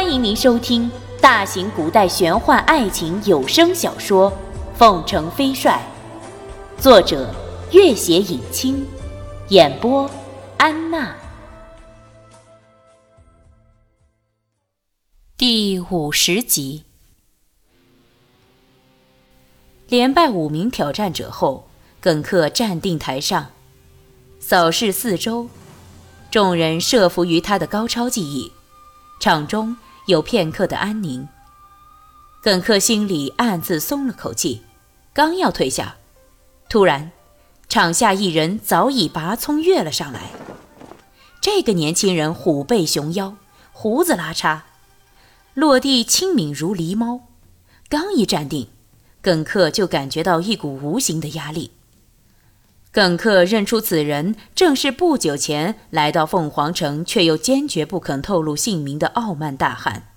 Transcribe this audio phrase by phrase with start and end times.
[0.00, 0.88] 欢迎您收听
[1.20, 4.30] 大型古代玄幻爱情有声小说
[4.76, 5.82] 《凤城飞帅》，
[6.80, 7.34] 作者：
[7.72, 8.86] 月写影清，
[9.48, 10.08] 演播：
[10.56, 11.16] 安娜。
[15.36, 16.84] 第五十集，
[19.88, 21.66] 连败五名挑战者后，
[22.00, 23.48] 耿克站定台上，
[24.38, 25.48] 扫视四周，
[26.30, 28.52] 众人慑服于他的高超技艺。
[29.20, 29.76] 场中
[30.08, 31.28] 有片刻的安宁。
[32.42, 34.62] 耿克心里暗自松了口气，
[35.12, 35.96] 刚要退下，
[36.70, 37.12] 突然，
[37.68, 40.30] 场下一人早已拔葱跃了上来。
[41.42, 43.36] 这个年轻人虎背熊腰，
[43.70, 44.62] 胡子拉碴，
[45.52, 47.20] 落地轻敏如狸猫。
[47.90, 48.70] 刚一站定，
[49.20, 51.72] 耿克就感觉到一股无形的压力。
[52.98, 60.08] 耿克认出此人正是不久前来到凤凰城却又坚决不肯透露姓名的傲慢大汉。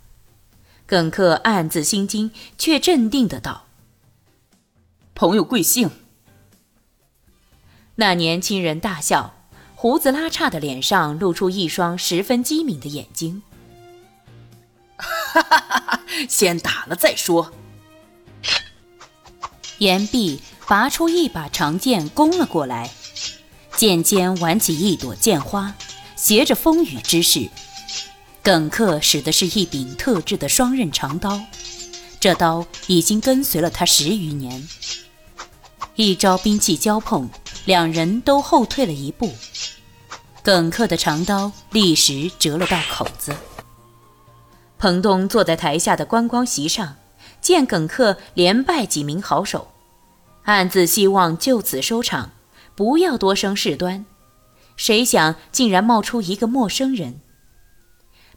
[0.88, 3.68] 耿克暗自心惊，却镇定的道
[5.13, 5.91] ：“朋友贵姓？”
[7.98, 9.35] 那年轻人大笑，
[9.76, 13.43] 胡子拉碴的脸上露出一双十分机敏的眼睛。
[14.98, 17.54] “哈哈哈哈先打了再说。”
[19.77, 20.41] 言毕。
[20.71, 22.89] 拔出一把长剑，攻了过来。
[23.75, 25.75] 剑尖挽起一朵剑花，
[26.15, 27.49] 携着风雨之势。
[28.41, 31.41] 耿克使的是一柄特制的双刃长刀，
[32.21, 34.65] 这刀已经跟随了他十余年。
[35.97, 37.29] 一招兵器交碰，
[37.65, 39.29] 两人都后退了一步。
[40.41, 43.35] 耿克的长刀立时折了道口子。
[44.79, 46.95] 彭东坐在台下的观光席上，
[47.41, 49.67] 见耿克连败几名好手。
[50.43, 52.31] 暗自希望就此收场，
[52.75, 54.05] 不要多生事端。
[54.75, 57.21] 谁想竟然冒出一个陌生人。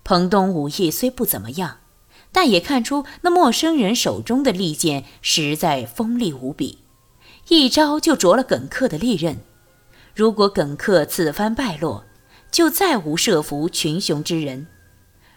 [0.02, 1.78] 彭东武艺虽不怎么样，
[2.30, 6.80] 但也看出那陌生人手中的利剑实在锋利无比，
[7.48, 9.38] 一招就着了耿克的利刃。
[10.14, 12.04] 如果耿克此番败落，
[12.50, 14.66] 就再无设伏群雄之人；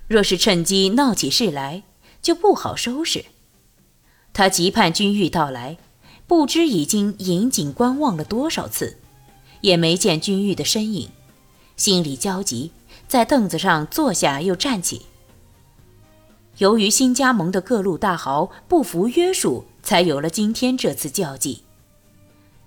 [0.07, 1.83] 若是趁机闹起事来，
[2.21, 3.25] 就不好收拾。
[4.33, 5.77] 他急盼君玉到来。
[6.27, 8.97] 不知已经引颈观望了多少次，
[9.61, 11.09] 也没见君玉的身影，
[11.77, 12.71] 心里焦急，
[13.07, 15.03] 在凳子上坐下又站起。
[16.57, 21.63] 由于新加盟的各路大豪不服约束，才有了今天这次较技。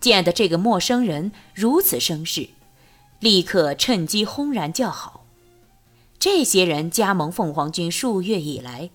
[0.00, 2.49] 见的这个陌生人如此声势，
[3.19, 5.26] 立刻趁机轰然叫好。
[6.19, 8.91] 这些人加盟凤凰军数月以来，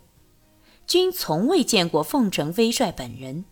[0.87, 3.45] 均从未见过凤城飞帅本人。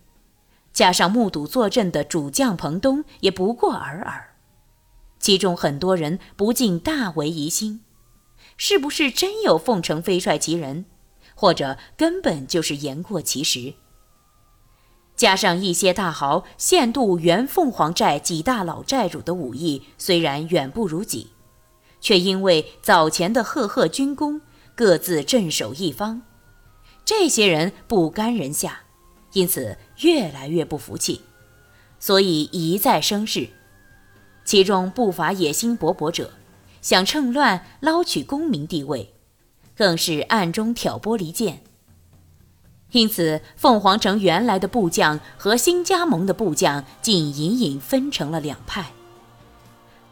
[0.74, 4.34] 加上目睹坐镇的主将彭东也不过尔尔，
[5.20, 7.82] 其中很多人不禁大为疑心：
[8.56, 10.84] 是不是真有凤城飞帅其人，
[11.36, 13.74] 或者根本就是言过其实？
[15.14, 21.30] 加上一些大豪限度原凤凰寨几大老寨主的武艺虽然远不如己，
[22.00, 24.40] 却因为早前的赫赫军功，
[24.74, 26.22] 各自镇守一方，
[27.04, 28.80] 这些人不甘人下。
[29.34, 31.20] 因此越来越不服气，
[32.00, 33.50] 所以一再生事。
[34.44, 36.32] 其中不乏野心勃勃者，
[36.80, 39.12] 想趁乱捞取功名地位，
[39.76, 41.62] 更是暗中挑拨离间。
[42.92, 48.92] 因此，凤凰城原来的部将和新加盟的部将竟隐隐分成了两派。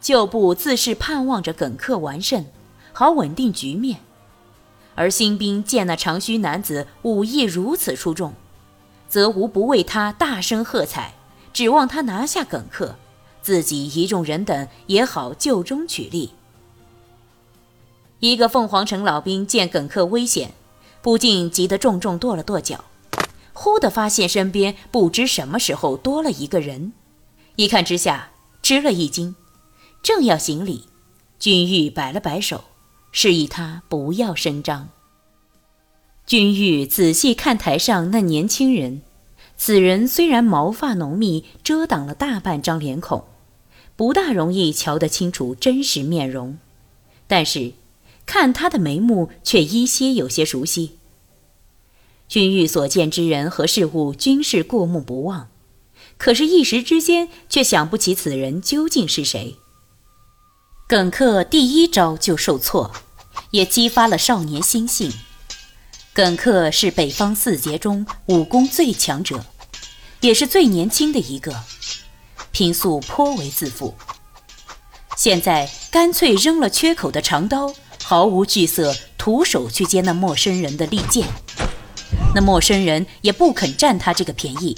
[0.01, 2.45] 旧部自是盼望着耿克完胜，
[2.91, 3.99] 好稳定局面；
[4.95, 8.33] 而新兵见那长须男子武艺如此出众。
[9.13, 11.13] 则无不为他大声喝彩，
[11.53, 12.95] 指望他拿下耿克，
[13.43, 16.31] 自己一众人等也好就中取利。
[18.17, 20.55] 一个凤凰城老兵见耿克危险，
[21.03, 22.85] 不禁急得重重跺了跺脚，
[23.53, 26.93] 忽地发现身边不知什么时候多了一个人，
[27.55, 28.31] 一看之下
[28.63, 29.35] 吃了一惊，
[30.01, 30.85] 正要行礼，
[31.37, 32.63] 君玉摆了摆手，
[33.11, 34.89] 示意他不要声张。
[36.25, 39.01] 君玉仔细看台上那年轻人，
[39.57, 43.25] 此人虽然毛发浓密，遮挡了大半张脸孔，
[43.95, 46.57] 不大容易瞧得清楚真实面容，
[47.27, 47.73] 但是
[48.25, 50.93] 看他的眉目却依稀有些熟悉。
[52.29, 55.49] 君玉所见之人和事物均是过目不忘，
[56.17, 59.57] 可是，一时之间却想不起此人究竟是谁。
[60.87, 62.91] 耿克第一招就受挫，
[63.51, 65.11] 也激发了少年心性。
[66.13, 69.43] 耿克是北方四杰中武功最强者，
[70.21, 71.51] 也是最年轻的一个，
[72.51, 73.95] 平素颇为自负。
[75.17, 77.73] 现在干脆扔了缺口的长刀，
[78.03, 81.27] 毫无惧色，徒手去接那陌生人的利剑。
[82.35, 84.77] 那陌生人也不肯占他这个便宜，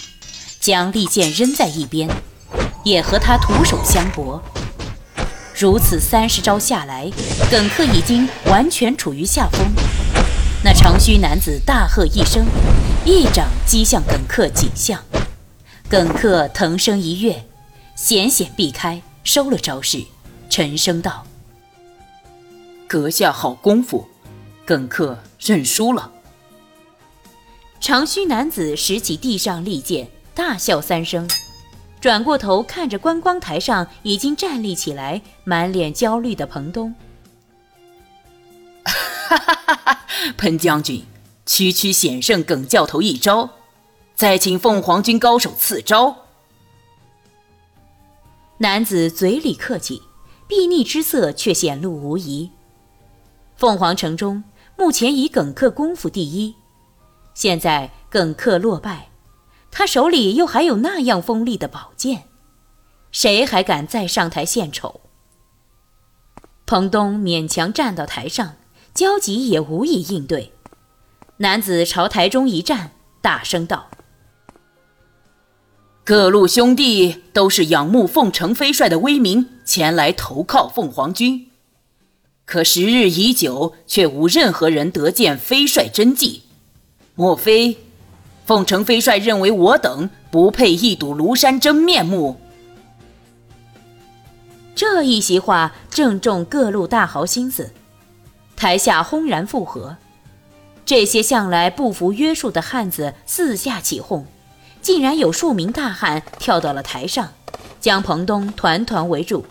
[0.62, 2.10] 将利剑扔在一边，
[2.86, 4.42] 也和他徒手相搏。
[5.54, 7.12] 如此三十招下来，
[7.52, 9.68] 耿克已经完全处于下风。
[10.66, 12.44] 那长须男子大喝一声，
[13.06, 15.00] 一掌击向耿克颈项。
[15.88, 17.46] 耿克腾身一跃，
[17.96, 20.04] 险险避开，收了招式，
[20.50, 21.24] 沉声道
[22.90, 24.08] ：“阁下好功夫，
[24.66, 26.12] 耿克认输了。”
[27.80, 31.30] 长须男子拾起地上利剑，大笑三声，
[32.02, 36.96] 转过头看着观光台上已经站立起来、满脸焦虑的彭东
[39.28, 40.06] ：“哈哈哈哈！
[40.38, 41.06] 彭将军，
[41.46, 43.50] 区区险胜耿教头一招。”
[44.16, 46.16] 再请凤凰军高手赐招。
[48.60, 50.02] 男子嘴里客气，
[50.48, 52.52] 睥睨之色却显露无疑。
[53.58, 54.46] 凤凰城中
[54.78, 56.56] 目前以耿克功夫第一，
[57.34, 59.10] 现在耿克落败，
[59.70, 62.24] 他手里又还有那样锋利的宝剑，
[63.12, 65.02] 谁还敢再上台献丑？
[66.66, 68.56] 彭东勉强站到台上，
[68.96, 70.54] 焦急也无以应对。
[71.38, 73.90] 男子朝台中一站，大声道。
[76.06, 81.48] 各路兄弟都是仰慕凤城飞帅的威名前来投靠凤凰军，
[82.46, 86.44] 可时日已久，却无任何人得见飞帅真迹。
[87.16, 87.78] 莫非
[88.46, 92.40] 凤城飞帅认为我等不配一睹庐山真面目？
[94.74, 97.72] 这一席话正中各路大豪心思，
[98.56, 99.98] 台下轰然附和。
[100.86, 104.26] 这些向来不服约束的汉子四下起哄。
[104.82, 107.34] 竟然有数名大汉跳到了台上，
[107.82, 109.44] 将彭东团团围住，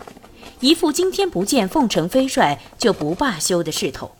[0.61, 4.11] 一副今天不见凤城飞帅就不罢休的势头。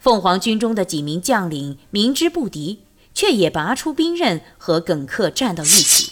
[0.00, 2.80] 凤凰军中的几名将领明知不敌，
[3.14, 6.10] 却也拔出兵刃和耿克站到一起。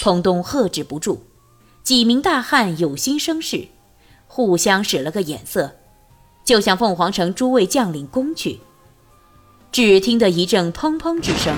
[0.00, 1.24] 彭东喝止不住，
[1.82, 3.66] 几名大汉有心生事，
[4.28, 5.74] 互相使了个眼色，
[6.44, 8.60] 就向凤凰城诸位将领攻去。
[9.72, 11.54] 只听得一阵砰砰之声。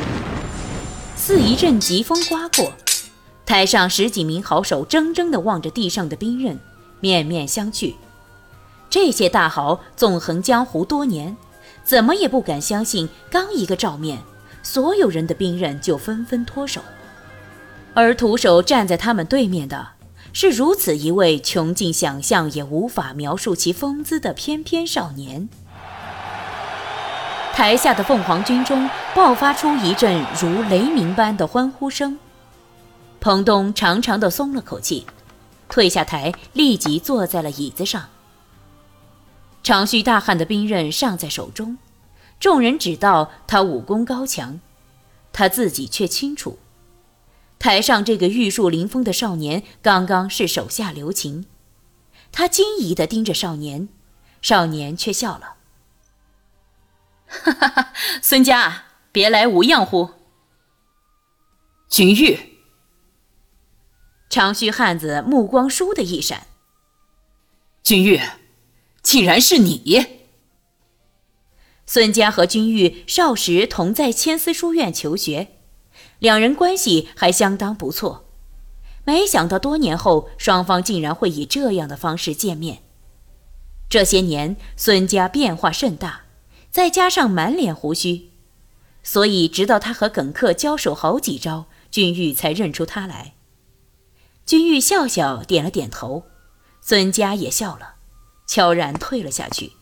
[1.16, 2.72] 似一阵疾风刮过，
[3.46, 6.58] 台上十几名好手怔怔地望着地上的兵刃，
[7.00, 7.94] 面面相觑。
[8.90, 11.36] 这些大豪纵横江湖多年，
[11.84, 14.18] 怎么也不敢相信，刚一个照面，
[14.62, 16.82] 所有人的兵刃就纷纷脱手。
[17.94, 19.88] 而徒手站在他们对面的，
[20.32, 25.48] 是如此一位穷尽想象也无法描述其风姿的翩翩少年。
[27.52, 32.18] 台下的凤凰军中爆发出一阵如雷鸣般的欢呼声，
[33.20, 35.06] 彭东长长的松了口气，
[35.68, 38.08] 退下台，立即坐在了椅子上。
[39.62, 41.76] 长须大汉的兵刃尚在手中，
[42.40, 44.58] 众人只道他武功高强，
[45.30, 46.58] 他自己却清楚，
[47.62, 51.46] 台上这个玉树临风的少年刚刚是手下留情。
[52.32, 53.88] 他惊疑地盯着少年，
[54.40, 55.54] 少年却笑了。
[57.28, 60.10] 哈哈哈，孙家，别来无恙乎？
[61.88, 62.58] 君玉，
[64.28, 66.48] 长须汉子目光倏的一闪。
[67.84, 68.20] 君玉，
[69.04, 70.24] 竟然是你！
[71.86, 75.51] 孙家和君玉少时同在千丝书院求学，
[76.22, 78.28] 两人关系还相当不错。
[79.02, 82.84] 没想到多年后，双方竟然会以这样的方式见面。
[83.90, 86.20] 这些年，孙家变化甚大。
[86.70, 88.30] 再加上满脸胡须，
[89.02, 93.34] 所以直到他和耿克交手好几招，君玉才认出他来。
[94.46, 96.26] 君玉笑笑点了点头，
[96.80, 97.96] 孙家也笑了，
[98.46, 99.72] 悄然退了下去。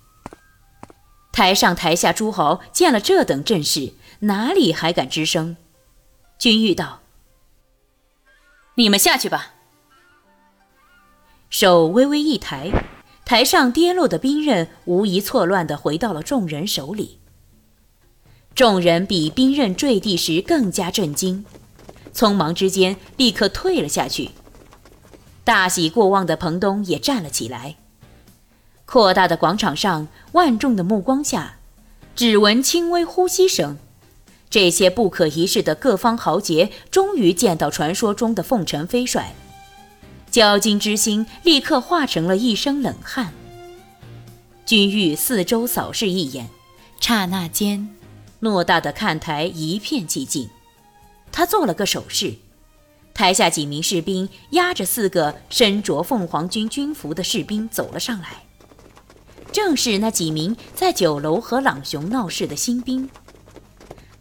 [1.30, 5.59] 台上台下诸侯见了这等阵势，哪里还敢吱声？
[6.40, 7.00] 君玉道
[8.76, 9.52] ：“你们下去吧。”
[11.50, 12.73] 手微微一抬。
[13.26, 17.20] 台上跌落的兵刃无疑错乱地回到了众人手里。
[18.54, 21.44] 众人比兵刃坠地时更加震惊，
[22.14, 24.30] 匆忙之间立刻退了下去。
[25.44, 27.76] 大喜过望的彭东也站了起来。
[28.87, 31.59] 扩大的广场上，万众的目光下，
[32.16, 33.76] 只闻轻微呼吸声。
[34.50, 39.33] 这些不可一世的各方豪杰终于见到传说中的凤尘飞帅。
[40.30, 43.33] 骄矜之心立刻化成了一身冷汗。
[44.66, 46.49] 君玉四周扫视一眼，
[47.00, 47.88] 刹那间，
[48.40, 50.49] 偌大的看台一片寂静。
[51.33, 52.35] 他做了个手势，
[53.14, 58.42] 台下几名士兵押着四个身着凤凰军军服的士兵走了上来。
[59.52, 63.09] 正是那几名在酒楼和朗雄闹事的新兵。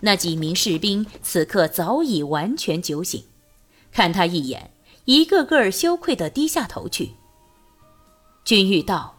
[0.01, 3.25] 那几名士兵此刻早已完全酒醒，
[3.91, 4.71] 看他一眼，
[5.03, 7.11] 一个个羞愧地低下头去。
[8.45, 9.15] 君玉道：“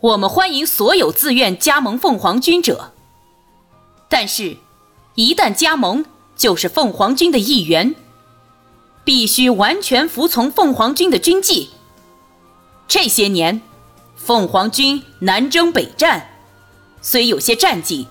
[0.00, 2.92] 我们欢迎所有自愿加盟凤凰军者，
[4.08, 4.56] 但是，
[5.16, 6.04] 一旦加盟，
[6.36, 7.96] 就是凤凰军的一员，
[9.04, 11.70] 必须完全服从凤凰军的军纪。
[12.86, 13.60] 这些年，
[14.14, 16.28] 凤凰军南征北战。”
[17.02, 18.08] 虽有些战绩，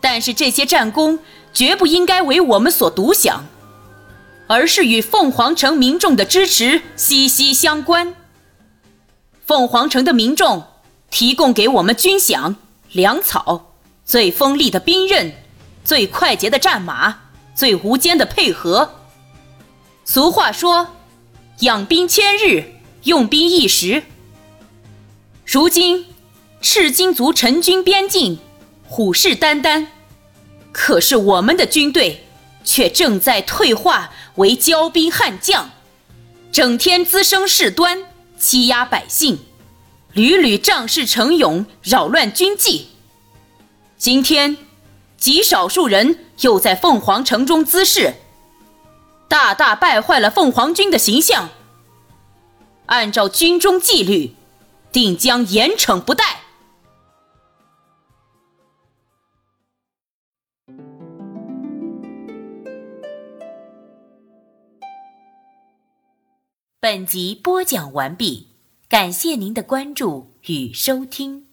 [0.00, 1.18] 但是这些战功
[1.52, 3.44] 绝不应该为我们所独享，
[4.46, 8.14] 而是与凤凰城民众的支持息息相关。
[9.46, 10.64] 凤凰城的民众
[11.10, 12.56] 提供给我们军饷、
[12.92, 13.72] 粮草、
[14.04, 15.32] 最锋利的兵刃、
[15.84, 17.18] 最快捷的战马、
[17.54, 18.94] 最无间的配合。
[20.04, 20.88] 俗话说
[21.60, 24.02] ：“养兵千日，用兵一时。”
[25.46, 26.11] 如今。
[26.62, 28.38] 赤金族陈军边境，
[28.86, 29.88] 虎视眈眈，
[30.70, 32.24] 可是我们的军队
[32.62, 35.68] 却正在退化为骄兵悍将，
[36.52, 38.04] 整天滋生事端，
[38.38, 39.40] 欺压百姓，
[40.12, 42.86] 屡屡仗势逞勇，扰乱军纪。
[43.98, 44.56] 今天，
[45.18, 48.14] 极少数人又在凤凰城中滋事，
[49.26, 51.48] 大大败坏了凤凰军的形象。
[52.86, 54.36] 按照军中纪律，
[54.92, 56.41] 定将严惩不贷。
[66.84, 68.48] 本集播讲完毕，
[68.88, 71.46] 感谢您的关注与收听。